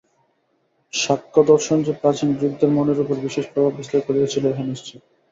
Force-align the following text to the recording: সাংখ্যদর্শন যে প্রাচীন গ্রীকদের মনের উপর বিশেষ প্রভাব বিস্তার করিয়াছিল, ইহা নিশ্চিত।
সাংখ্যদর্শন 0.93 1.77
যে 1.83 1.93
প্রাচীন 2.01 2.29
গ্রীকদের 2.37 2.69
মনের 2.69 3.01
উপর 3.03 3.15
বিশেষ 3.19 3.45
প্রভাব 3.47 3.73
বিস্তার 3.79 4.01
করিয়াছিল, 4.07 4.43
ইহা 4.47 4.63
নিশ্চিত। 4.65 5.01